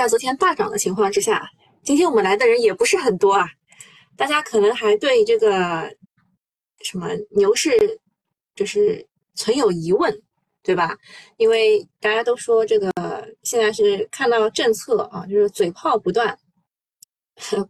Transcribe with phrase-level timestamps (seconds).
[0.00, 1.46] 在昨天大涨的情况之下，
[1.82, 3.46] 今天我们来的人也不是很多啊。
[4.16, 5.94] 大家可能还对这个
[6.80, 8.00] 什么牛市
[8.54, 10.10] 就是存有疑问，
[10.62, 10.96] 对吧？
[11.36, 12.90] 因为大家都说这个
[13.42, 16.34] 现在是看到政策啊，就是嘴炮不断，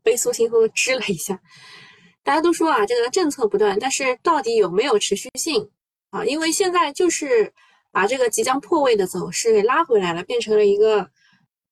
[0.04, 1.36] 悲苏心夫支了一下。
[2.22, 5.68] 大家都说啊，这个政策不断，但是到底有没有持续性
[6.10, 6.24] 啊？
[6.24, 7.52] 因为现在就是
[7.90, 11.10] 把这个即将破位的走势给拉回来了，变成了一个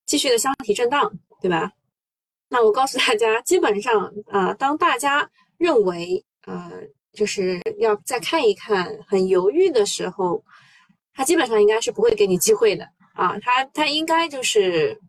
[0.09, 1.71] 继续的箱体震荡，对吧？
[2.47, 6.71] 那我告诉大家，基本上啊，当大家认为呃，
[7.13, 10.43] 就是要再看一看，很犹豫的时候，
[11.13, 14.99] 它基本上应该是不会给你机会的啊，它它应该就是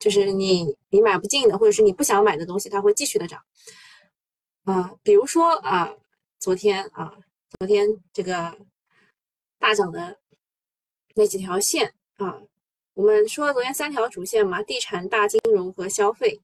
[0.00, 3.40] 就是你你买不进的，或者是你不想买的东西，它会继续的涨
[4.64, 4.92] 啊。
[5.04, 5.94] 比如说啊，
[6.40, 7.14] 昨天啊，
[7.56, 8.58] 昨天这个
[9.60, 10.18] 大涨的
[11.14, 12.42] 那几条线啊。
[12.98, 16.36] 我们说昨天三条主线嘛，地产、大金融和消费，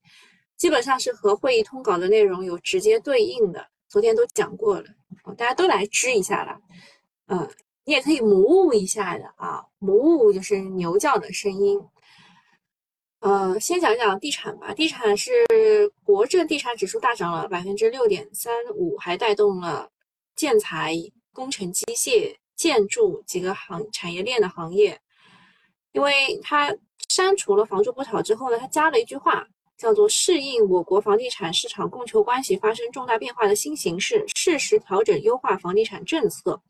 [0.55, 3.67] 基本上是和会议通稿的内容有直接对应的。
[3.89, 4.85] 昨天都讲过了，
[5.37, 6.57] 大家都来支一下了。
[7.27, 7.45] 嗯，
[7.83, 11.77] 你也可以模糊一下的啊，模糊就是牛叫的声音。
[13.19, 15.45] 呃，先讲讲地产吧，地产是
[16.05, 19.91] 国证地产指数大涨了百分之六点三五，还带动了
[20.37, 20.95] 建材、
[21.33, 24.97] 工程机械、建筑几个行产业链的行业。
[25.95, 26.75] 因为它
[27.07, 36.61] 删除了“房住不炒”之后呢，它加了一句话，叫做“适应我国房地产市场供求关系发生重大变化的新形势，适时调整优化房地产政策”，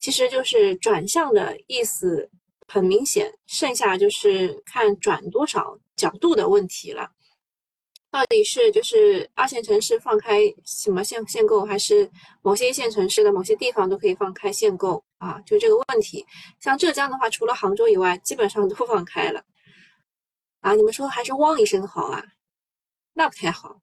[0.00, 2.28] 其实就是转向的意思，
[2.66, 7.08] 很明显，剩下就是看转多少角度的问题了。
[8.10, 12.10] 到底是就是二线城市放开什么限限购，还是
[12.42, 15.40] 某些一线城市的某些地方都可以放开限购啊？
[15.46, 16.24] 就这个问题。
[16.60, 19.44] 像浙江的话，除了杭州以外，基本上都放开了
[20.60, 20.74] 啊。
[20.74, 22.24] 你们说还是汪一声好啊？
[23.14, 23.80] 那不太好，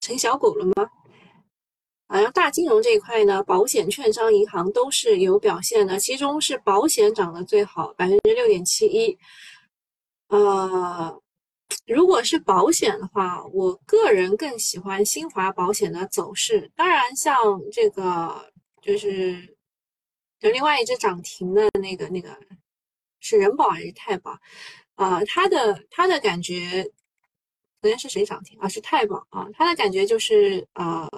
[0.00, 0.90] 成小狗了吗？
[2.06, 9.18] 啊，然后大金融这一块呢，保险、券商、银行都是有表现的，其中是保险涨得最好，百分之六点七一，
[10.28, 11.20] 呃。
[11.86, 16.70] 如果是保险的话，我个人更喜欢新华保险的走势。
[16.76, 17.34] 当然，像
[17.72, 19.53] 这个就是
[20.44, 22.38] 有另外一只涨停的那个那个
[23.20, 24.38] 是人保还是太保？
[24.94, 26.84] 啊，它的它的感觉
[27.80, 28.68] 昨天是谁涨停啊？
[28.68, 31.08] 是太保啊，它的感觉就是啊，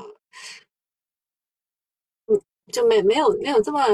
[2.26, 2.40] 嗯，
[2.72, 3.84] 就没没有没有这么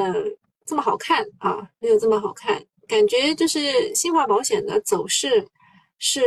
[0.66, 5.48] 这么好看啊，没有这么好看，感觉就是新华保险的走势。
[6.04, 6.20] 是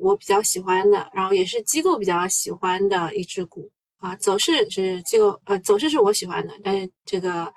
[0.00, 7.52] 我比较喜欢的，然后也是机构比较喜欢的一只股啊，走势是机构呃，走势是我喜欢的，但是这个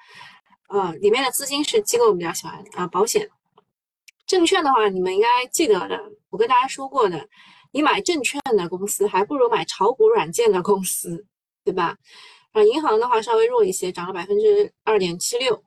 [0.71, 2.87] 呃里面的资金是机构比较喜欢啊。
[2.87, 3.29] 保险、
[4.25, 5.99] 证券的话，你们应该记得的，
[6.29, 7.27] 我跟大家说过的，
[7.71, 11.25] 你买证券的公司还不如买炒股软件的公司，
[11.63, 11.97] 对吧？
[12.53, 15.63] 啊，银行的话稍微弱一些，涨了百分之二点七六。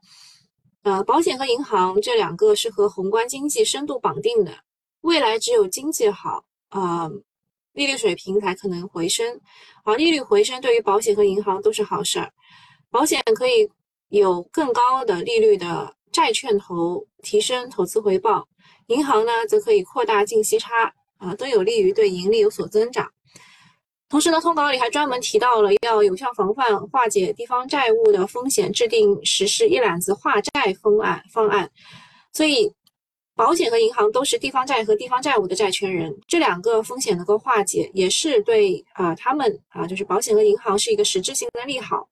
[0.83, 4.53] 呃，保险和银行这两个是和宏观经济深度绑定的。
[5.01, 7.11] 未来只有经济好啊，
[7.73, 9.41] 利率水平才可能回升。
[9.85, 12.33] 啊，利率回升对于保险和银行都是好事儿。
[12.91, 13.71] 保险可以
[14.19, 18.43] 有更高的利率的债券投，提升投资回报；
[18.87, 23.11] 银行呢，则可以扩大净息差啊，都有利于对盈利有所增长。
[24.09, 31.71] 同时呢，通稿里还专门提到了要有效防范化解地方债务的风险，制定实施一揽子化债方案方案。
[32.33, 32.73] 所以。
[33.37, 42.09] 保险和银行都是地方债和地方债务的债权人，这两个风险能够化解，也是对啊他们啊，就是保险和银行是一个实质性的利好。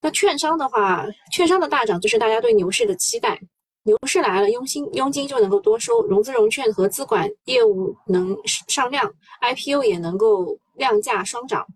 [0.00, 3.40] 那券商的话，券商的大涨就是大家对牛市的期待，
[3.82, 11.66] 牛市来了，佣金佣金就能够多收，融资融券和资管业务能上量，IPO 也能够量价双涨。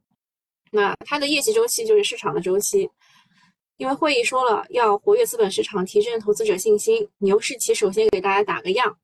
[0.71, 2.91] 那它的业绩周期就是市场的周期。
[3.79, 8.97] 因为会议说了要活跃资本市场，提振投资者信心，牛市期首先给大家打个样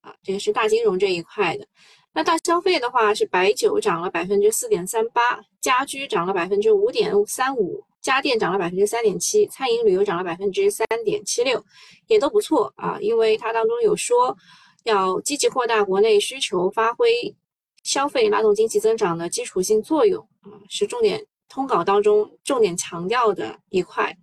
[0.00, 1.64] 啊，这个是大金融这一块的。
[2.12, 5.22] 那大消费的话是白酒涨了百分之四点三八，
[5.60, 11.64] 家居涨了百分之五点三五，家电涨了百分之三点七，餐饮旅游涨了百分之三点七六，
[12.06, 12.98] 也都不错啊。
[13.00, 14.36] 因为它当中有说
[14.84, 17.34] 要积极扩大国内需求，发挥
[17.82, 24.14] 消费拉动经济增长的基础性作用啊，是重点通稿当中重点强调的一块。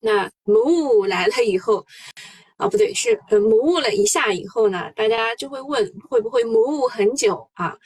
[0.00, 1.84] 那魔雾来了以后，
[2.56, 7.76] 啊，不对，是呃魔雾了一下以后呢，大家就会问会不会魔雾很久啊？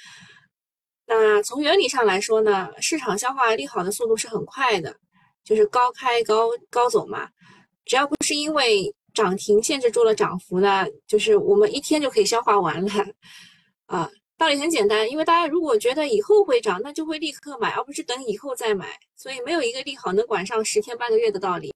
[1.12, 4.94] 那从原理上来说呢，市场消化利好的速度是很快的，
[5.42, 7.28] 就是高开高高走嘛。
[7.84, 12.92] 只要不是因为涨停限制住了涨幅呢，就是我们一天就可以消化完了
[13.86, 14.08] 啊。
[14.38, 18.96] 道理很简单，因为大家如果觉得以后会涨，那就会立刻买，而不是等以后再买。
[19.16, 21.72] 所以没有一个利好能管上十天半个月的道理。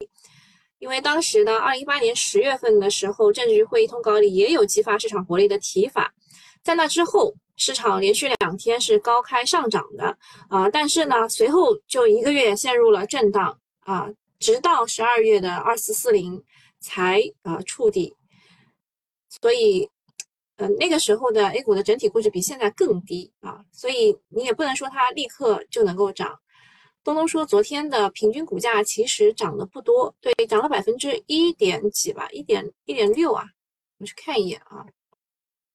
[0.79, 6.15] 因为当时呢二零一八年十月份的时候，政治局会议通稿里也有激发市场活力的提法。
[6.63, 10.17] 在那之后，市场连续两天是高开上涨的
[10.49, 14.09] 啊，但是呢，随后就一个月陷入了震荡啊，
[14.39, 16.43] 直到十二月的二四四零
[16.81, 18.15] 才啊触底。
[19.29, 19.89] 所以。
[20.57, 26.39] 嗯，那个时候的 A 股的整体估值比现在更低啊，所以你也不能说它立刻就能够涨。
[27.03, 33.45] 东东说，昨天的平均股价其实涨得不多，对，涨了百分之一点几吧，一点一点六啊。
[33.99, 34.87] 我去看一眼啊，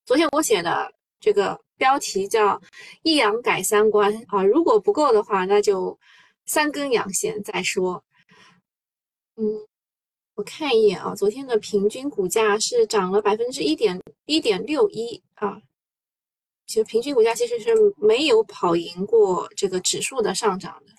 [0.06, 0.90] 昨天我写的
[1.20, 2.60] 这个标题叫
[3.02, 5.98] “一阳改三观”啊，如果不够的话，那就
[6.44, 8.04] 三根阳线再说。
[9.36, 9.66] 嗯。
[10.36, 15.60] 我看一眼啊，昨天的平均股价是涨了百分之一点一点六一啊。
[16.66, 20.94] 其实平均股价其实是没有跑赢过这个指数的上涨的，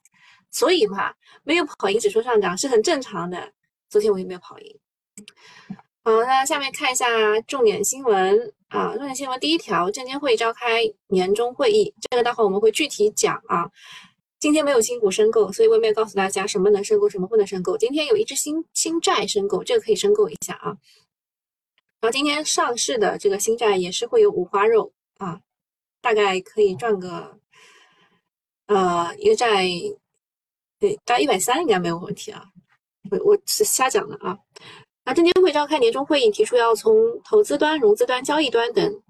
[0.51, 1.12] 所以嘛，
[1.44, 3.51] 没有跑赢指数上涨是很正常的。
[3.89, 4.80] 昨天我也没有跑赢。
[6.04, 7.07] 好，那下面看一下
[7.48, 13.70] 重点新闻啊，重点新闻第一条，证监会召开年终会议，这个待会我们会具体讲啊。
[14.40, 17.78] 今天没有新股申购，所以我也没有告诉大家什么能申购，什么不能申购。
[17.78, 20.78] 今天有一只新新债申购，这个可以申购一下啊。
[22.00, 25.42] 然后今天上市的这个新债也是会有五花肉啊，
[26.02, 27.38] 大概可以赚个
[28.68, 29.68] 呃一个债，
[30.80, 32.46] 对，大概一百三应该没有问题啊。
[33.12, 34.40] 我我是瞎讲的啊。
[35.13, 39.02] 证监会召开年终会议，提出要从投资端、融资端、交易端等。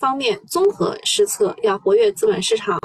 [0.00, 2.78] 方面综合施策，要活跃资本市场，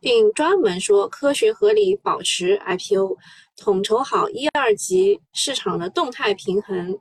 [0.00, 3.16] 并专门说科学合理保持 IPO，
[3.56, 6.98] 统筹好一二级市场的动态平衡。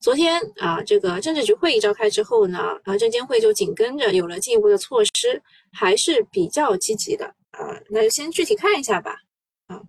[0.00, 5.42] 昨天啊，这个政治局会议召开之后呢，啊，证监会就紧跟着有了进一步的措施，
[5.72, 7.80] 还是比较积极的啊。
[7.88, 9.16] 那就先具体看一下吧。
[9.66, 9.82] 啊，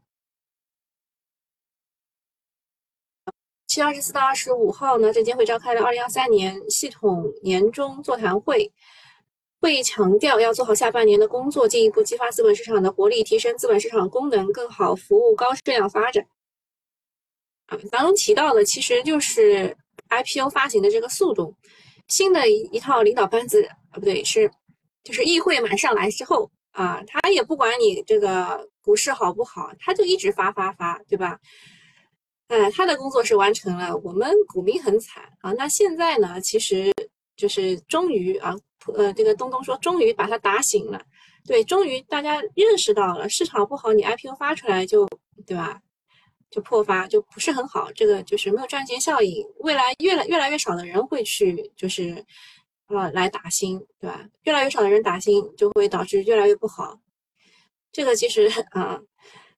[3.77, 8.71] 七月二十四到二十五号呢，证监会召开了二零二三年系统年终座谈会。
[9.61, 16.25] 会议强调，要做好下半年的工作，进一步激发资本市场的活力，提升资本市场功能，更好服务高质量发展。
[17.67, 19.77] 啊，当中提到的其实就是
[20.09, 21.53] IPO 发行的这个速度。
[22.07, 24.49] 新的一一套领导班子啊，不对，是
[25.03, 31.39] 就是议会满上来之后啊，他也不管你这个股市好不好，他就一直发发发，对吧？
[32.47, 35.51] 哎，他的工作是完成了，我们股民很惨啊。
[35.53, 36.93] 那现在呢，其实
[37.35, 38.55] 就是终于啊。
[38.95, 41.01] 呃，这个东东说，终于把他打醒了，
[41.45, 45.05] 对，终于大家认识到了市场不好，你 IPO 发出来就，
[45.45, 45.81] 对吧？
[46.49, 49.45] 就破发就不是很好，这个就是没有赚钱效应。
[49.59, 52.23] 未来越来越来越少的人会去，就是
[52.85, 54.25] 啊来打新，对吧？
[54.43, 56.97] 越来越少的人打新，就会导致越来越不好。
[57.91, 58.97] 这个其实 啊，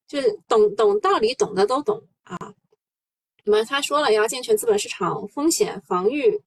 [0.08, 2.36] 就是懂懂道理，懂的都懂啊。
[3.44, 6.40] 那么他说了，要健全资本市场风险防御，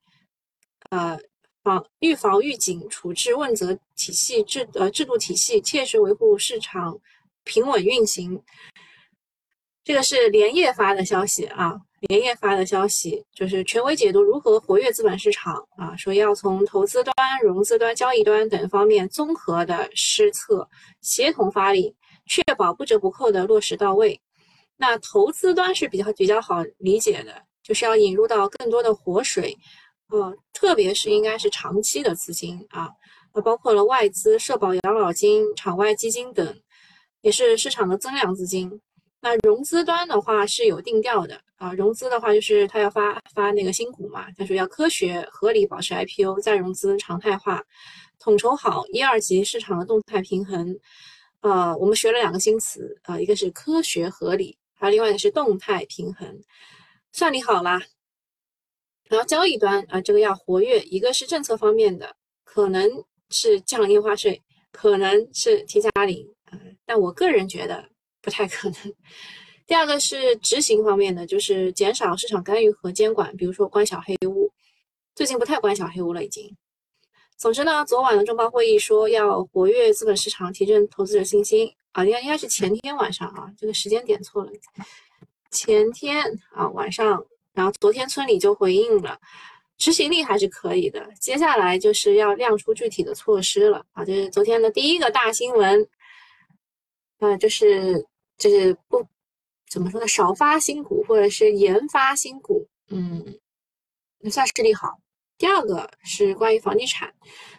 [0.89, 1.19] 呃。
[1.63, 6.99] 防预防预警处置问责体系制呃制度体系，切实维护市场
[7.45, 8.43] 平稳运行。
[9.85, 11.79] 这个是连夜发的消息啊，
[12.09, 20.69] 连夜发的消息就是权威解读如何活跃资本市场啊，说要从投资端、融资端、交易端等方面综合的施策，
[20.99, 21.95] 协同发力，
[22.25, 24.19] 确保不折不扣的落实到位。
[24.85, 29.57] 那投资端是比较比较好理解的，就是要引入到更多的活水。
[30.09, 32.91] 呃，特别是应该是长期的资金啊，
[33.33, 36.59] 那包括了外资、社保、养老金、场外基金等，
[37.21, 38.81] 也是市场的增量资金。
[39.21, 47.63] 那融资端的话是有定调的啊，融资的话就是他要发发那个新股嘛，他说要科学合理保持 IPO 再融资常态化，
[48.19, 50.77] 统筹好一二级市场的动态平衡。
[51.39, 56.41] 呃，我们学了两个新词啊，一个是科学合理，还有另外的是动态平衡，
[57.13, 57.81] 算你好啦。
[59.07, 62.13] 然后交易端啊，这个要活跃，一个是政策方面的，
[62.43, 62.91] 可能
[63.29, 64.41] 是降印花税，
[64.73, 67.87] 可能是提加零啊，但我个人觉得
[68.21, 68.93] 不太可能。
[69.65, 74.51] 第二个是执行方面的，就是减少市场干预和监管，比如说关小黑屋，
[75.15, 76.53] 最近不太关小黑屋了已经。
[77.37, 84.51] 总之呢，昨晚的中报会议说要活跃资本市场，提振投资者信心啊，应该应该是前天晚上啊，这个时间点错了，
[85.49, 87.25] 前天啊晚上。
[87.55, 89.15] 然后昨天村里就回应了，
[89.77, 91.07] 执行力还是可以的。
[91.19, 94.03] 接下来就是要亮出具体的措施了啊！
[94.03, 95.87] 这是昨天的第一个大新闻，
[97.19, 98.03] 啊，就是
[98.39, 99.07] 就是不
[99.69, 103.23] 怎么说呢，少发新股或者是研发新股，嗯，
[104.31, 104.97] 算是利好。
[105.43, 107.13] 第二个是关于房地产，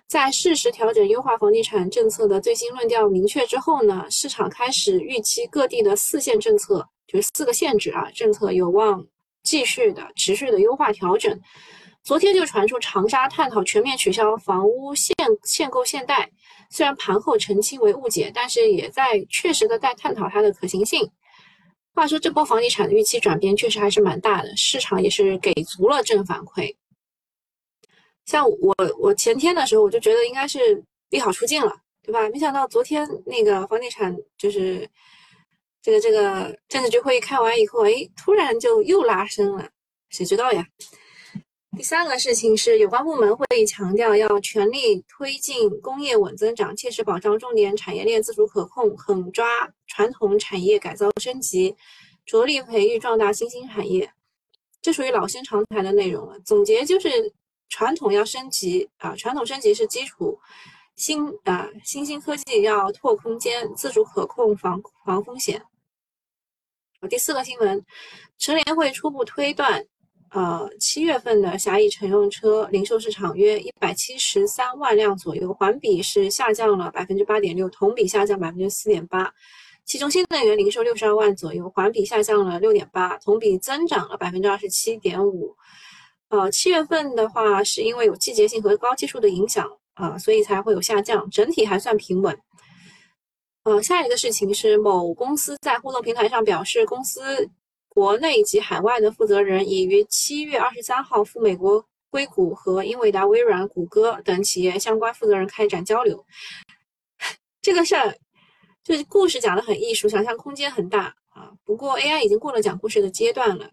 [0.06, 9.04] 在适时调整优化房地产政策的最新论调明确之后呢，市场开始预期各地的四线政策，就是四个限制啊，政策有望
[9.42, 11.38] 继续的持续的优化调整。
[12.02, 16.30] 昨天就传出长沙探讨全面取消房屋限限购限贷，
[16.70, 21.06] 虽然盘后澄清为误解，但是也在确实的在探讨它的可行性。
[21.94, 26.74] 话说这波房地产的预期转变确实还是蛮大的，市场也是给足了正反馈。
[28.26, 32.28] 像我，我前天的时候我就觉得应该是利好出尽了，对吧？
[32.30, 34.88] 没想到昨天那个房地产就是
[35.82, 39.68] 这个这个政治局会议开完以后，哎，突然就又拉升了，
[40.08, 40.66] 谁知道呀？
[41.76, 49.46] 第三个事情是，有关部门会议强调要全力推进工业稳增长，切实保障重点产业链自主可控，狠抓
[49.86, 51.76] 传统产业改造升级，
[52.24, 54.10] 着力培育壮大新兴产业。
[54.80, 56.38] 这属于老生常谈的内容了。
[56.40, 57.34] 总结就是。
[57.68, 60.38] 传统要升级啊，传统升级是基础，
[60.96, 65.62] 新啊新兴科技要拓空间，自主可控防防风险。
[67.10, 67.84] 第四个新闻，
[68.38, 69.84] 乘联会初步推断，
[70.30, 79.32] 呃，七月份的狭义乘用车零售市场约一百七十三万辆左右，环比是下降了百分之八点六，同比下降百分之四点八。
[79.84, 85.54] 其中新能源零售六十二万左右，环比下降了六点八，同比增长了百分之二十七点五。
[86.34, 92.36] 呃，七月份的话，是因为有季节性和高基数的影响啊，所以才会有下降，整体还算平稳。
[93.62, 97.48] 呃，下一个事情是，某公司在互动平台上表示，公司
[97.88, 106.26] 国内及海外的负责人已于七月二十三号赴美国硅谷和英伟达、微软、谷歌等企业相关负责人开展交流。
[107.62, 108.12] 这个事儿
[108.82, 111.52] 就是故事讲的很艺术，想象空间很大啊。
[111.64, 113.70] 不过 AI 已经过了讲故事的阶段了，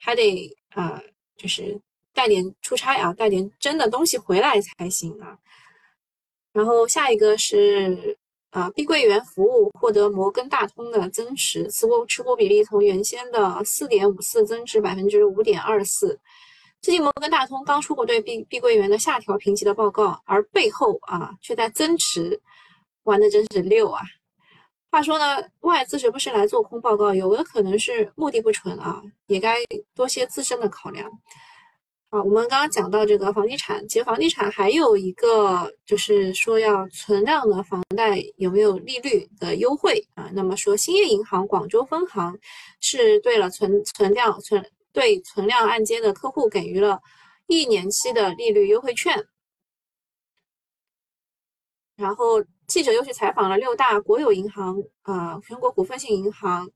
[0.00, 1.00] 还得啊，
[1.36, 1.80] 就是。
[2.20, 5.38] 带点出差啊，带点真的东西回来才行啊。
[6.52, 8.14] 然后下一个是
[8.50, 16.20] 啊，碧桂园服务获得摩根大通的增持，持股持股比例从原先的四点五四增至百分之五点二四。
[16.82, 22.38] 最近摩根大通刚出过对碧碧桂园的下调评级的报告，而背后啊却在增持，
[23.04, 24.02] 玩的真是溜啊。
[24.90, 29.56] 话说呢，外资是不是来做空报告，有的可能是目的不纯啊，也该
[29.94, 31.10] 多些自身的考量。
[32.10, 40.28] 啊，我们刚刚讲到这个房地产，其实房地产还有一个就是说要存量的房贷有没有利率的优惠啊？
[40.34, 42.36] 那么说兴业银行广州分行
[42.80, 47.00] 是对了存存量存对存量按揭的客户给予了
[47.46, 49.14] 一年期的利率优惠券。
[51.94, 56.68] 然后记者又去采访了六大国有银行啊，全国股份性银行，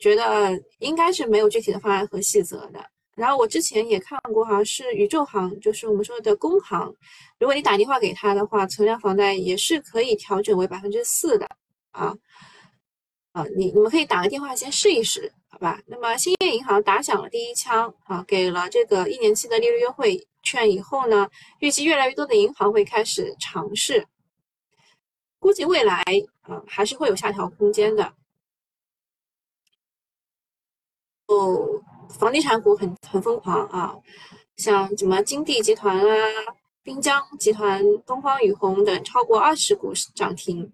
[0.00, 2.84] 觉得应该是没有具体的方案和细则的。
[3.16, 6.94] 然后我之前也看过，好像是宇宙行，就是我们说的工行。
[7.38, 11.48] 如果你打电话给他的话，存量房贷也是可以调整为百分之四的
[11.92, 12.14] 啊
[13.32, 13.42] 啊！
[13.56, 15.80] 你你们可以打个电话先试一试，好吧？
[15.86, 21.26] 那么兴业银行打响了第一枪啊，给了这个一年期的利率优惠券以后呢，
[21.60, 24.06] 预计越来越多的银行会开始尝试，
[25.38, 26.02] 估计未来
[26.42, 28.12] 啊还是会有下调空间的。
[31.28, 31.82] 哦。
[32.08, 33.94] 房地产股很很疯狂啊，
[34.56, 40.72] 像什么金地集团啊、滨江集团、东方雨虹等，超过二十股涨停。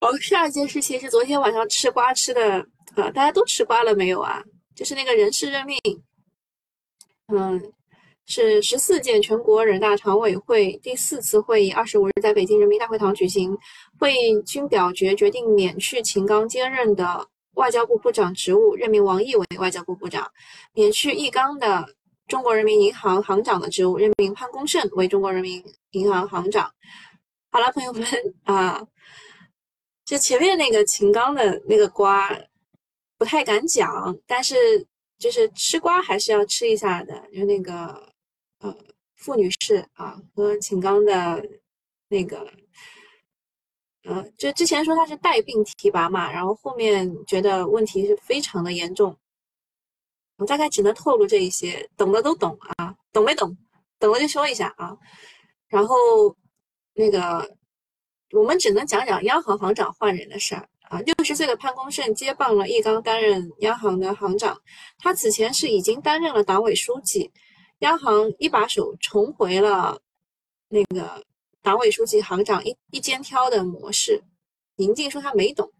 [0.00, 2.58] 哦，下一件事情是昨天晚上吃瓜吃的
[2.96, 4.42] 啊，大家都吃瓜了没有啊？
[4.74, 5.78] 就是那个人事任命，
[7.28, 7.72] 嗯。
[8.30, 13.58] 是十四届全国人大常委会第四次会议二十五日在北京人民大会堂举行，
[13.98, 20.22] 会议均表决决定免去秦刚兼任的外交部部长职务，任命王毅为外交部部长；
[20.74, 21.84] 免去易纲的
[22.28, 25.60] 中国人民银行行长的职务，任命潘功胜为中国人民
[25.90, 26.72] 银行行长。
[27.50, 28.06] 好了，朋友们
[28.44, 28.80] 啊，
[30.04, 32.30] 就前面那个秦刚的那个瓜
[33.18, 34.54] 不太敢讲，但是
[35.18, 38.08] 就是吃瓜还是要吃一下的，就那个。
[38.60, 38.76] 呃，
[39.16, 41.42] 傅女士啊，和秦刚的
[42.08, 42.46] 那个，
[44.04, 49.16] 呃，就之前说他是带病提拔嘛，然后后面觉得问题是非常的严重，
[50.36, 53.56] 我大概只能透露这一些，懂的都懂啊，懂没懂？
[53.98, 54.96] 懂了就说一下啊。
[55.68, 55.96] 然后
[56.94, 57.56] 那个，
[58.32, 61.00] 我们只能讲讲央行行长换人的事儿啊。
[61.00, 64.60] 六十岁的潘功胜接棒了易纲担任央行的行长，
[64.98, 67.30] 他此前是已经担任了党委书记。
[67.80, 70.00] 央行一把手重回了
[70.68, 71.24] 那个
[71.60, 74.22] 党委书记、行长一一肩挑的模式。
[74.76, 75.70] 宁静说他没懂，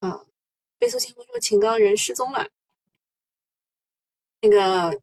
[0.00, 0.24] 啊，
[0.80, 2.48] 微速清风说秦刚人失踪了。
[4.40, 5.00] 那个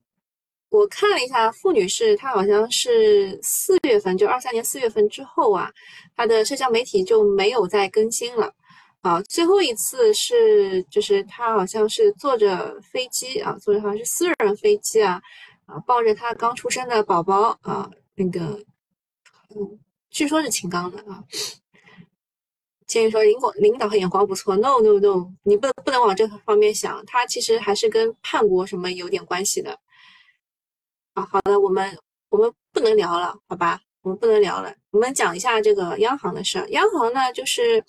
[0.67, 5.71] 我看了一下，傅女士她好像是四月份，就二三年四月份之后啊，
[6.15, 8.53] 她的社交媒体就没有再更新了。
[9.01, 15.21] 啊，最后一次是就是他好像是坐着飞机啊，坐着好像是私人飞机啊，
[15.65, 18.39] 啊抱着他刚出生的宝宝啊，那个
[19.55, 19.79] 嗯，
[20.09, 21.23] 据说是秦刚的啊。
[22.85, 29.79] 建议说领导领导眼光不错，no no no，你不不能往这方面想，他其实还是跟叛国什么有点关系的。
[31.13, 31.97] 啊，好的，我们
[32.29, 36.67] 我们不能聊了，好吧，我们不能聊了，我们讲一下这个央行的事儿。
[36.69, 37.81] 央行呢，就是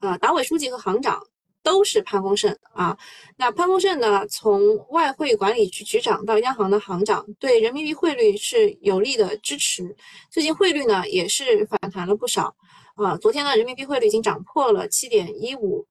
[0.00, 1.26] 呃，党委书记和行长
[1.62, 2.96] 都是潘功胜啊。
[3.36, 9.96] 那潘功胜呢，从外汇管理局局长到央行的行长，对人民币汇率是有力的支持。
[10.30, 12.54] 最近汇率呢，也是反弹了不少。
[12.94, 15.86] 啊，昨天呢，人民币汇率已经涨破了七点一五，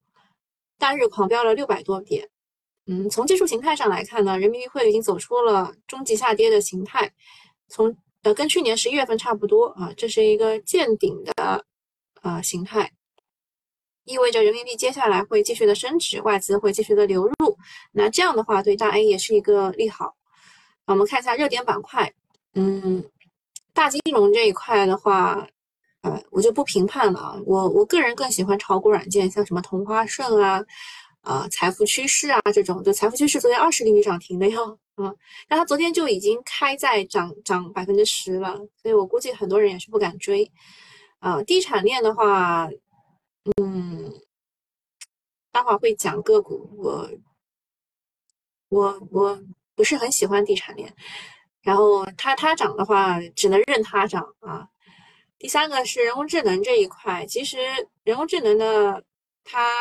[0.79, 2.29] 单日狂飙了六百多点。
[2.88, 7.12] 嗯，从技术形态上来看呢，人民币汇率已经走出了中级下跌的形态，
[7.67, 11.65] 从呃跟去年十一月份差不多啊，这是一个见顶的
[12.21, 12.91] 呃形态，
[14.05, 17.57] 意味着人民币接下来会继续的升值，外资会继续的流入。
[17.91, 20.15] 那这样的话，对大 A 也是一个利好。
[20.85, 22.13] 我们看一下热点板块，
[22.53, 23.03] 嗯，
[23.74, 25.47] 大金融这一块的话。
[26.01, 30.63] 呃，我就不评判了啊，我我个人更喜欢炒股软件，像什么同花顺啊，
[31.21, 35.12] 啊财富趋势啊这种，就财富趋势昨天二十厘米涨停的哟，啊，
[35.47, 40.51] 但它昨天就已经开在涨涨百分之十了，所以我估计很多人也是不敢追，
[41.17, 42.69] 啊，地产链的话，
[43.59, 43.84] 嗯，
[45.55, 47.09] 待会儿会讲个股，我
[48.67, 49.41] 我我
[49.74, 50.93] 不是很喜欢地产链，
[51.62, 54.67] 然后它它涨的话，只能任它涨啊。
[55.39, 57.57] 第三个是人工智能这一块，其实
[58.03, 59.01] 人工智能呢，
[59.45, 59.71] 它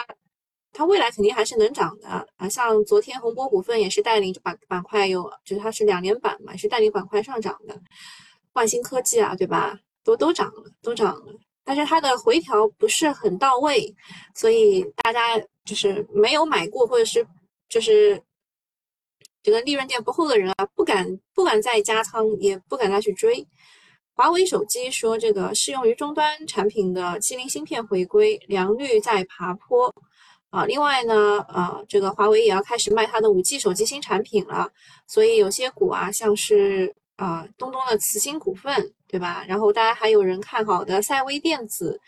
[0.72, 2.48] 它未来肯定还是能涨的啊。
[2.48, 7.76] 像昨天宏博股份也是带领板板块有，就是它是两连板嘛，是带领板块上涨的。
[8.52, 9.76] 万兴科技啊，对吧？
[10.04, 11.34] 都都涨了，都涨了。
[11.64, 13.94] 但是它的回调不是很到位，
[14.34, 17.26] 所以大家就是没有买过或者是
[17.68, 18.22] 就是
[19.42, 23.46] 这个利润垫不厚的人啊，不敢不敢再加仓，也不敢再去追。
[24.16, 29.92] 华为手机说，这个适用于终端产品的麒麟芯片回归良率在爬坡
[30.50, 30.64] 啊。
[30.66, 34.70] 另外呢，呃，这个华为也要开始卖它的五 G 手机新产品了，
[35.08, 39.44] 所以有些股啊，像是啊东东的慈芯股份，对吧？
[39.46, 42.00] 然后大家还有人看好的赛微电子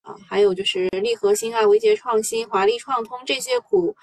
[0.00, 3.94] 啊，还有就是利和兴啊、维杰创新、华丽创通这些股，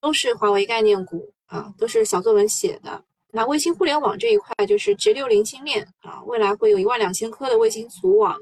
[0.00, 3.02] 都是华为概念股啊，都是小作文写的。
[3.32, 8.38] 那卫星互联网这一块就是 G 六零星链啊，未来会有一万两千颗的卫星组网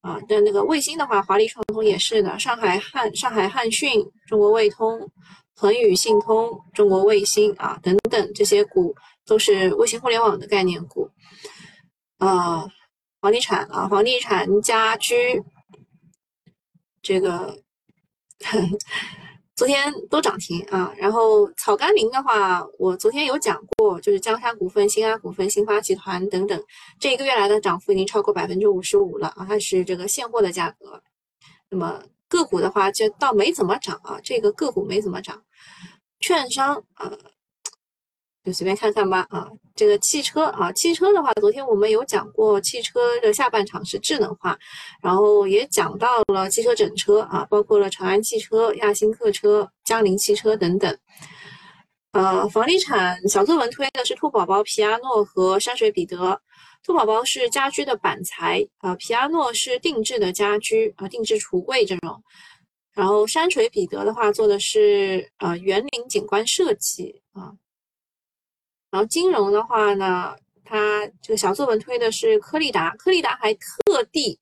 [0.00, 0.18] 啊。
[0.26, 5.08] 的那个卫星的话，华丽创通也是的，上海汉、上海汉讯、中国卫通、
[5.54, 8.92] 恒宇信通、中国卫星啊等等这些股
[9.24, 11.08] 都是卫星互联网的概念股
[12.18, 12.66] 啊。
[13.20, 15.42] 房地产啊，房地产家居
[17.02, 17.58] 这个。
[19.56, 26.62] 昨天都涨停啊，然后草甘膦的话，我昨天有讲过，就是江山股份、新安股份、新发集团等等，
[27.00, 31.02] 这一个月来的涨幅已经超过百分之五十五了啊，它是这个现货的价格。
[31.68, 35.42] 那么个股的话，就倒没怎么涨啊，这个个股没怎么涨，
[36.20, 37.12] 券商啊。
[38.48, 44.58] 就随便看看吧啊，这个汽车啊，汽车的话，昨天我们有讲过，汽车的下半场是智能化，
[45.02, 50.98] 然后也讲到了汽车整车啊，包括了长安汽车、亚星客车、江铃汽车等等。
[52.12, 56.40] 呃，房地产小作文推的是兔宝宝、皮亚诺和山水彼得。
[56.82, 62.22] 兔宝宝是家居的板材啊，皮亚诺是定制的家居啊，定制橱柜这种。
[62.94, 67.52] 然后山水彼得的话，做的是呃园林景观设计啊。
[68.90, 74.38] 然后金融的话呢，它这个小作文推的是科利达，科利达还特地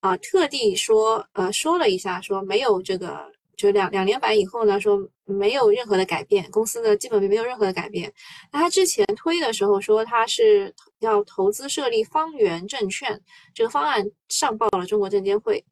[0.00, 8.12] 啊特地说呃说了一下，说没有这个就两两年板以后呢，说没有任何的改变，公司的基本面没有任何的改变。
[8.52, 13.20] 那他之前推的时候说他是要投资设立方圆证券，
[13.54, 15.64] 这个方案上报了中国证监会。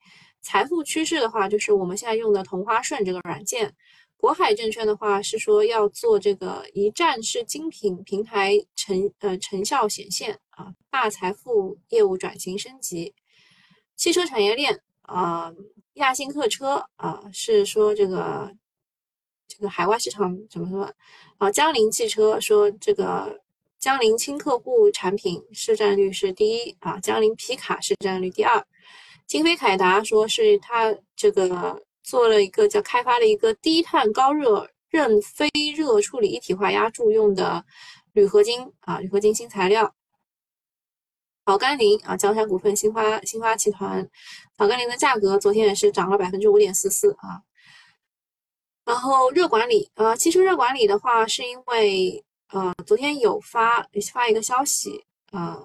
[0.42, 3.74] 财富趋势的话，就是我们现在用的同花顺这个软件。
[4.18, 13.14] 国海证券的话是说要做这个一站式精品平台成呃成效显现啊，大财富业务转型升级。
[13.94, 15.52] 汽车产业链啊，
[15.94, 18.50] 亚星客车啊是说这个
[19.46, 20.92] 这个海外市场怎么说
[21.36, 21.50] 啊？
[21.52, 23.42] 江铃汽车说这个
[23.78, 28.66] 江铃轻客户产品市占率是第一啊，江铃皮卡市占率第二。
[29.26, 31.85] 金飞凯达说是它这个。
[32.06, 37.64] 做了一个叫开发了一个低碳高热韧非热处理一体化压铸用的
[38.12, 39.92] 铝合金啊，铝合金新材料。
[41.44, 44.08] 草甘膦啊，江山股份、新发新发集团，
[44.56, 47.42] 草甘膦的价格昨天也是涨了百分之五点四四啊。
[48.84, 55.60] 然后热管理啊，汽车热管理的话，是因为呃昨天有发发一个消息啊。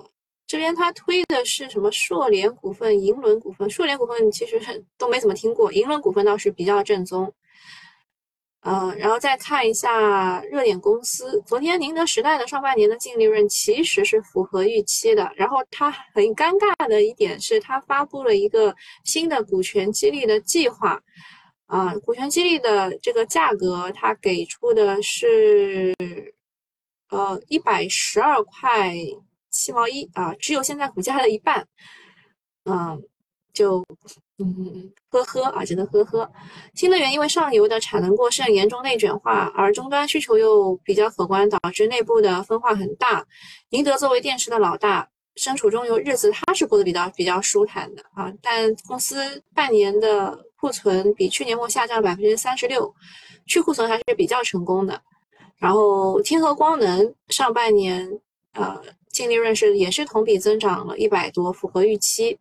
[0.51, 1.89] 这边他推的是什么？
[1.93, 3.69] 硕联股份、银轮股份。
[3.69, 4.59] 硕联股份其实
[4.97, 7.33] 都没怎么听过，银轮股份倒是比较正宗。
[8.59, 15.31] 呃，然后再看一下热点公司，昨天宁德时代的上半年的净利润其实是符合预期的。
[15.37, 21.01] 然后它很尴尬的一点是，它发布了一个新的股权激励的计划。
[21.67, 25.95] 啊，股权激励的这个价格，它给出的是
[27.09, 28.93] 呃一百十二块。
[29.51, 31.67] 七毛一啊，只有现在股价的一半，
[32.65, 32.99] 嗯，
[33.53, 33.85] 就
[34.39, 36.31] 嗯呵呵啊，只能呵呵。
[36.73, 43.23] 新能源因为上游的产能过剩、严重内卷化，而终端需求又比较可观，导致内部的分化很大。
[43.69, 48.33] 宁德作为电池的老大，身处中游日子，它是过得比较比较舒坦的啊。
[48.41, 52.91] 但公司半年的库存比去年末下降了百分之三十六，
[53.47, 54.99] 去库存还是比较成功的。
[55.57, 58.09] 然后天合光能上半年
[58.53, 58.81] 呃。
[59.11, 62.39] 净利润是也是同比增长了一百多，符合预期，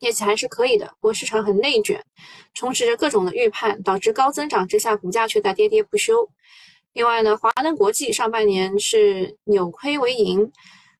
[0.00, 0.86] 业绩还是可以的。
[1.00, 2.02] 不过市场很内卷，
[2.54, 6.28] 充斥着各种的预判，导致高增长之下股价却在跌跌不休。
[6.92, 10.50] 另外呢，华能国际上半年是扭亏为盈，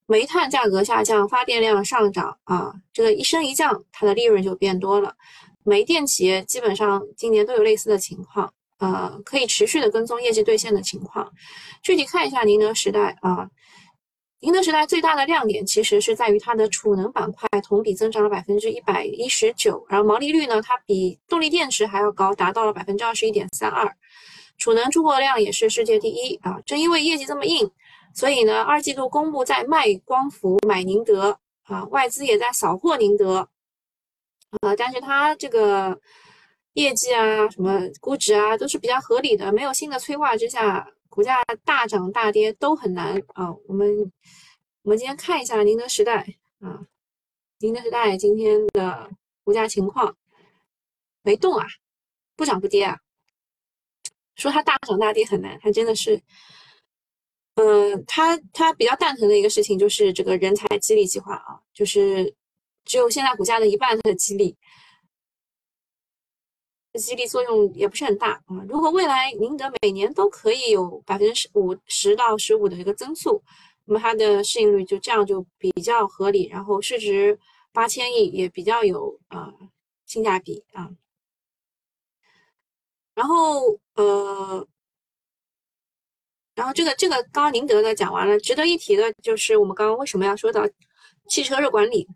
[0.07, 5.15] 煤炭价格下降，发电量上涨啊，这个一升一降，它的利润就变多了。
[5.65, 11.31] 煤电企业基本上今年都有类似的情况，呃，可以持续的跟踪业绩兑现的情况。
[11.83, 13.49] 具体看一下宁德时代啊。
[14.41, 23.93] 宁德时代最大的亮点其实是在于它的储能板块同比增长了百分之一百一十九，然后毛利率呢，它比动力电池还要高，达到了百分之二十一点三二，
[24.57, 26.61] 储能出货量也是世界第一啊！
[26.65, 27.69] 正因为业绩这么硬，
[28.15, 33.49] 所以呢，二季度公布在卖光伏买宁德啊，外资也在扫货宁德
[34.61, 36.01] 啊，但是它这个
[36.75, 40.89] 业绩啊，什么估值啊，都是比较合理的，没有新的催化之下。
[41.09, 43.53] 股价大涨大跌都很难啊！
[43.67, 44.13] 我们
[44.83, 46.27] 我们今天看一下宁德时代
[46.61, 46.87] 啊，
[47.59, 49.11] 宁德时代今天的
[49.43, 50.17] 股价情况
[51.23, 51.67] 没动啊，
[52.37, 52.99] 不涨不跌啊。
[54.37, 56.23] 说它大涨大跌很难，它真的是，
[57.55, 62.33] 嗯，它它比较蛋疼的一个事情就是这个人才激励计划啊，就是
[62.85, 64.57] 只有现在股价的一半的激励。
[66.99, 68.65] 激励作用也不是很大啊。
[68.69, 73.43] 如果未来宁德每年都可以有百分之五十到十五的一个增速，
[73.85, 77.39] 那么它的市盈率就这样就比较合理，然后市值
[77.73, 79.53] 八千亿也比较有啊
[80.07, 80.91] 性价比啊。
[83.15, 84.67] 然后呃，
[86.55, 90.69] 然后这个这个刚刚宁德的讲完了，值得一提的就是我们刚刚为什么要说到
[91.29, 92.07] 汽车热管理？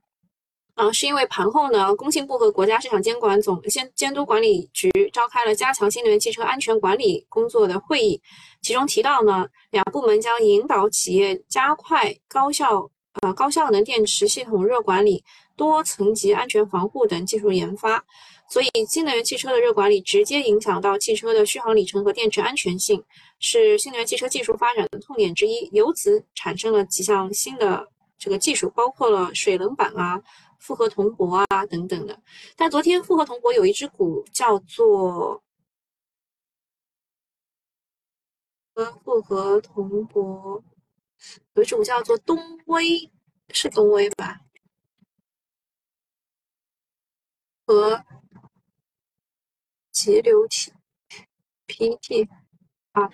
[0.74, 8.20] 啊，是因为盘后呢，工信部和国家市场监管总监监督管理局召开了加强新能源汽车安全管理工作的会议，
[8.62, 15.22] 其中提到呢，两部门将引导企业加快高效呃高效能电池系统热管理、
[15.56, 18.02] 多层级安全防护等技术研发。
[18.48, 23.02] 所以，新能源汽车的热管理直接影响到汽车的续航里程和电池安全性，
[23.38, 25.68] 是新能源汽车技术发展的痛点之一。
[25.72, 27.86] 由此产生了几项新的
[28.18, 30.20] 这个技术，包括了水冷板啊。
[30.62, 32.22] 复合铜箔啊，等等的。
[32.56, 35.42] 但昨天复合铜箔有一只股叫做
[38.74, 40.62] 呃复合铜箔，
[41.54, 43.10] 有一只股叫做东威，
[43.48, 44.40] 是东威吧？
[47.66, 48.04] 和
[49.90, 50.72] 节流体
[51.66, 52.28] PT
[52.92, 53.10] 啊。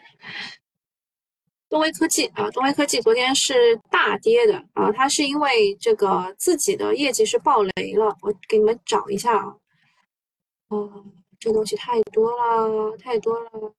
[1.69, 8.17] 东威科技啊，东威科技昨天是大跌的啊，它是因为这个自己的业绩是爆雷了。
[8.23, 9.55] 我给你们找一下啊，
[10.69, 11.05] 哦，
[11.39, 13.75] 这东西太多了，太多了，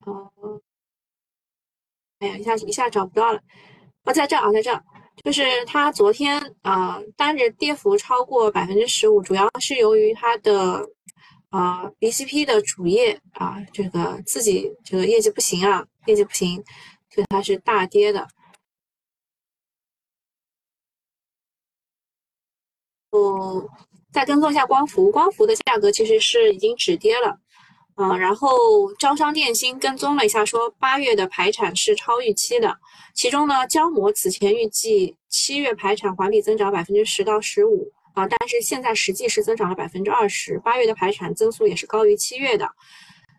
[0.00, 0.30] 啊，
[2.18, 3.40] 哎呀，一下一下找不到了，
[4.04, 4.82] 啊，在这啊，在这，
[5.24, 10.86] 就是它昨天啊单日跌幅超过百分之十五，主要是由于它的。
[11.50, 16.56] 啊，BCP 的主业啊，这个自己这个业绩不行啊，业绩不行，
[17.10, 18.26] 所以它是大跌的。
[23.10, 23.68] 哦，
[24.10, 27.38] 再跟踪一下光伏，光伏的价格其实是已经止跌了。
[27.96, 28.48] 嗯，然后
[28.94, 32.78] 招商电芯跟踪了一下，说八月的排产是超预期的，
[33.14, 37.92] 其中呢，胶膜此前预计七月排产环比增长百分之十到十五。
[38.14, 42.68] 啊，但是现在实际是增长了百分之二十，八月的排产增速也是高于七月的。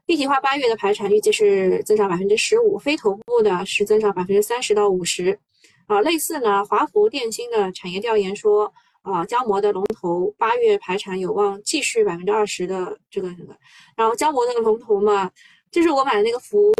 [0.09, 5.39] 立体化八月的排产预计是增长百分之十五，非头部的是增长百分之三十到五十。
[5.85, 13.55] 啊，类似呢，华福电芯的产业调研说，啊，胶膜的龙头八月排产有望继续百分之二十的这个这个。
[13.95, 15.29] 然后胶膜那个龙头嘛，
[15.69, 16.73] 就是我买的那个福，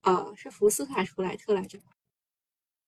[0.00, 1.78] 呃，是福斯特还是福莱特来着？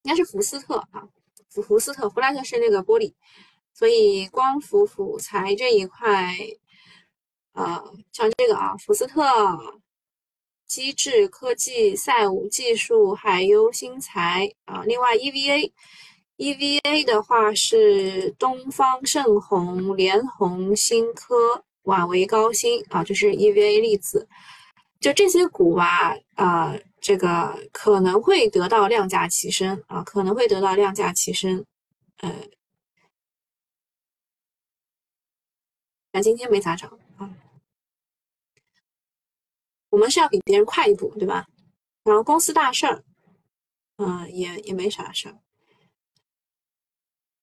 [0.04, 1.06] 应该是福斯特啊，
[1.50, 3.12] 福福斯特，福莱特是那个玻璃。
[3.74, 6.34] 所以光伏辅材这一块，
[7.52, 9.22] 呃，像这个啊，福斯特。
[10.72, 24.26] 机智科技、赛武技术、海优新材啊，另外 EVA，EVA 的话是东方盛虹、联虹、新科、晚维高新啊，就是 EVA 粒子，
[24.98, 31.62] 就这些股吧，啊，这个可能会得到量价齐升啊，可能会得到量价齐升，
[32.22, 32.32] 呃，
[36.10, 36.98] 但今天没咋涨。
[39.92, 41.46] 我们是要比别人快一步，对吧？
[42.02, 43.04] 然后公司大事儿，
[43.98, 45.36] 嗯，也也没啥事儿。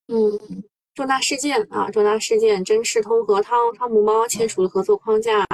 [0.08, 5.46] 嗯，重大事件啊，重大事件，真视通和汤汤姆猫签署了合作框架。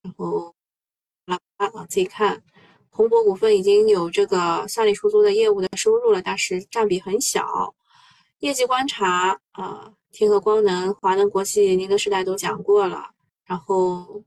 [0.00, 0.54] 然后，
[1.26, 2.40] 啊啊，自己看，
[2.90, 7.74] 宏博股份已经有这个算力出租的业务的收入了，但是占比很小。
[8.38, 13.10] 业绩观察啊，天合光能、华能国际、宁德时代都讲过了，
[13.44, 14.22] 然后。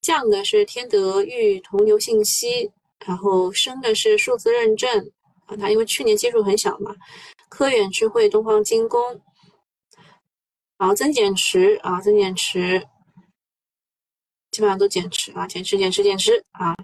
[0.00, 2.70] 降的是天德玉铜牛信息，
[3.04, 5.10] 然后升的是数字认证
[5.46, 6.94] 啊，它因为去年基数很小嘛。
[7.48, 9.20] 科远智慧、东方精工，
[10.76, 12.86] 然后增减持啊，增减持，
[14.50, 16.76] 基本上都减持啊，减持减持减持啊。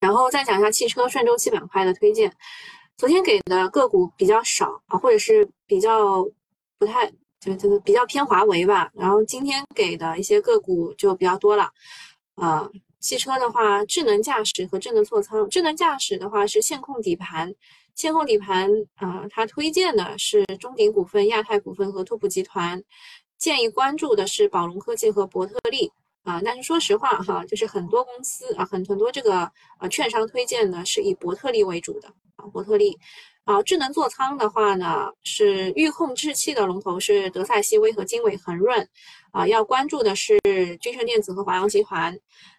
[0.00, 2.34] 然后再讲一下汽车顺周期板块的推荐，
[2.96, 6.26] 昨天给的个股比较少啊，或者是比较
[6.78, 7.12] 不太。
[7.42, 11.68] 就这个比较偏华为吧，然后今天给的一些个股就比较多了，
[12.36, 17.52] 啊，汽车的话，智能驾驶和智能座舱，智能驾驶的话是线控底盘，
[17.96, 22.80] 线控底盘啊，它推荐的是中鼎股份、亚太股份和拓普集团，
[23.38, 25.90] 建议关注的是宝龙科技和博特利
[26.22, 29.50] 啊，但是说实话哈，就是很多公司啊，很很多这个
[29.80, 32.96] 呃券商推荐的是以博特利为主的啊，博特利。
[33.44, 38.88] 啊，智能座舱的话呢，是预控制器的龙头是德赛西威和经纬恒润，
[39.32, 40.38] 啊，要关注的是
[40.80, 42.16] 君盛电子和华阳集团。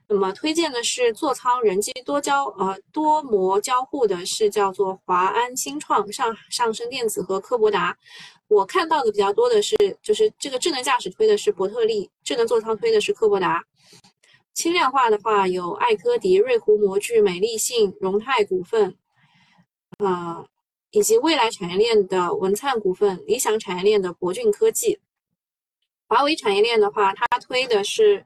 [0.09, 7.97] 那么推荐的是座舱人机多交呃多模交互的是叫做华安新创、上上升电子和科博达。
[8.49, 13.63] 我看到的比较多的是，就是这个智能驾驶推的是伯特利，智能座舱推的是科博达。
[14.53, 18.97] 轻量化的话有艾科迪、瑞湖模具、美丽信、荣泰股份，
[19.99, 20.45] 啊。
[20.93, 24.99] 以及未来产业链的文灿股份、理想产业链的博骏科技、
[26.08, 28.23] 华为产业链的话，它推的是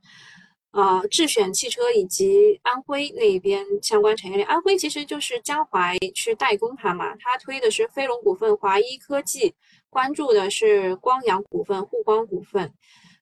[0.72, 4.46] 呃智选汽车以及安徽那边相关产业链。
[4.46, 9.56] 安徽其实就是江淮去代工它嘛，它推的是飞龙股份、华一科技，
[9.90, 12.74] 关注的是光阳股份、沪光股份。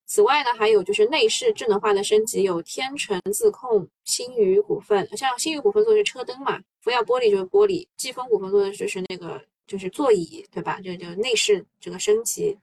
[0.07, 10.79] 此外呢，还有就是内饰智能化的升级，有天成自控、新宇股份，像新宇股份做的是车灯嘛，福耀玻璃就是玻璃，季风股份做的就是那个就是座椅，对吧？
[10.81, 12.55] 就就内饰这个升级。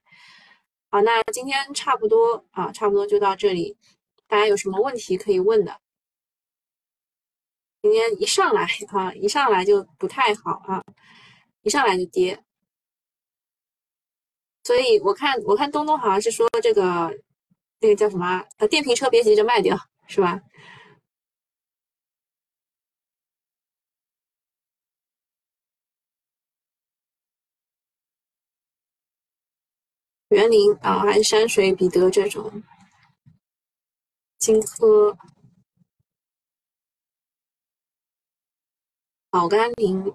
[0.89, 3.75] 好，那今天差不多啊，差不多就到这里，
[4.25, 5.77] 大家有什么问题可以问的？
[7.81, 10.81] 今天一上来啊，一上来就不太好啊，
[11.63, 12.41] 一上来就跌，
[14.63, 17.13] 所以我看我看东东好像是说这个。
[17.81, 18.41] 那个叫什么？
[18.59, 20.39] 呃，电瓶车别急着卖掉，是吧？
[30.33, 32.63] 园林啊，还是山水、彼得这种，
[34.39, 35.17] 金科、
[39.31, 40.13] 草甘膦、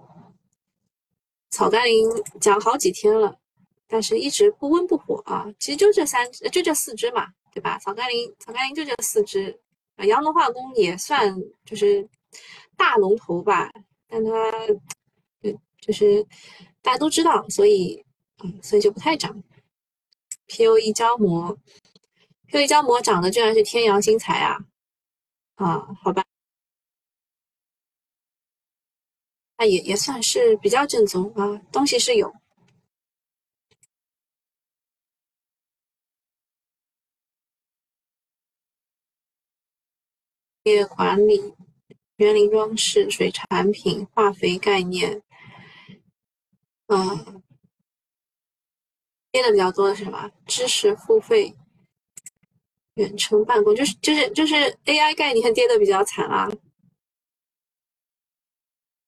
[1.50, 3.38] 草甘膦讲好几天了，
[3.87, 5.46] 但是一直不温不火啊。
[5.59, 7.33] 其实就这三，就这四只嘛。
[7.50, 7.78] 对吧？
[7.78, 9.59] 草甘膦，草甘膦就这四只，
[9.96, 12.09] 啊，阳龙化工也算就是
[12.76, 13.68] 大龙头吧，
[14.07, 14.31] 但它，
[15.40, 16.22] 对，就是
[16.81, 18.04] 大家都知道，所以，
[18.44, 19.42] 嗯，所以就不太涨。
[20.48, 21.56] POE 胶膜
[22.48, 24.58] ，POE 胶膜长得居然是天阳新材啊，
[25.56, 26.24] 啊，好吧，
[29.58, 32.32] 那也也算是比较正宗啊，东西是有。
[40.64, 41.54] 业管理、
[42.16, 45.22] 园林装饰、水产品、化肥概念，
[46.88, 47.42] 嗯
[49.38, 50.29] 跌的比较多的是什么？
[50.46, 51.55] 知识付费、
[52.94, 56.51] 远程办公，就是就是就是 AI 概念跌的比较惨啊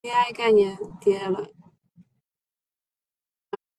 [0.03, 1.51] ，AI 概念跌了，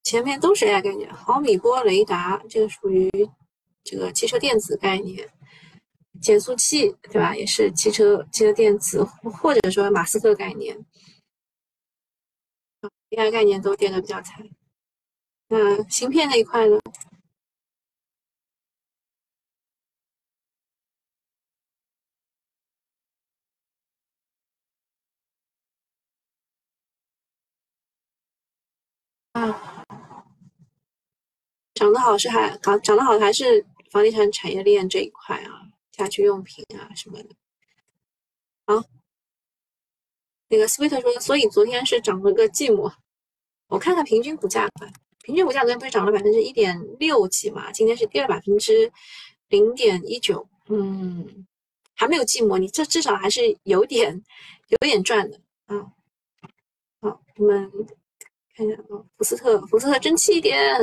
[0.03, 3.09] 前面都是 AI 概念，毫米波雷达这个属于
[3.85, 5.29] 这个汽车电子概念，
[6.21, 7.33] 减速器对吧？
[7.33, 10.77] 也是汽车汽车电子或者说马斯克概念
[13.11, 14.45] ，AI 概念都跌的比较惨。
[15.51, 16.79] 那芯片那一块呢？
[29.33, 29.83] 啊，
[31.73, 37.35] 涨得好是还涨涨得好还是房地产产业链这一块啊，家居用品啊什么的。
[38.67, 38.81] 好，
[40.47, 42.93] 那个 sweet 说，所以昨天是涨了个寂寞。
[43.67, 45.00] 我看看平均股价吧。
[45.23, 47.71] 平均股价昨天不是涨了百分之一点六几嘛？
[47.71, 48.91] 今天是跌了百分之
[49.49, 51.45] 零点一九，嗯，
[51.95, 54.23] 还没有寂寞，你这至少还是有点
[54.69, 55.85] 有点赚的啊。
[57.01, 57.71] 好，我们
[58.55, 60.75] 看一下啊，福斯特，福斯特争气一点，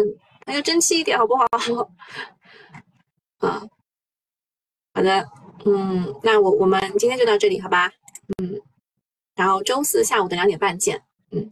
[0.46, 1.46] 还要争气一点好不好？
[3.38, 3.68] 啊，
[4.94, 5.28] 好的，
[5.64, 7.90] 嗯，那我我们今天就到这里，好吧？
[8.40, 8.60] 嗯，
[9.34, 11.50] 然后周四下午的两点半见，嗯。